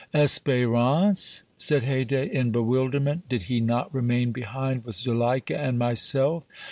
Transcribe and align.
"Espérance?" 0.15 1.43
said 1.59 1.83
Haydée 1.83 2.27
in 2.31 2.49
bewilderment. 2.49 3.29
"Did 3.29 3.43
he 3.43 3.59
not 3.61 3.93
remain 3.93 4.31
behind 4.31 4.83
with 4.83 4.95
Zuleika 4.95 5.55
and 5.55 5.77
myself?" 5.77 6.43